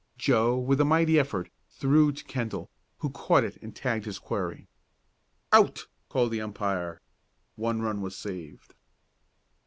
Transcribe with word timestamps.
Joe, 0.17 0.57
with 0.57 0.81
a 0.81 0.83
mighty 0.83 1.19
effort, 1.19 1.51
threw 1.69 2.11
to 2.11 2.23
Kendall, 2.25 2.71
who 2.97 3.11
caught 3.11 3.43
it 3.43 3.59
and 3.61 3.75
tagged 3.75 4.05
his 4.05 4.17
quarry. 4.17 4.67
"Out!" 5.53 5.85
called 6.09 6.31
the 6.31 6.41
umpire. 6.41 6.99
One 7.53 7.83
run 7.83 8.01
was 8.01 8.17
saved. 8.17 8.73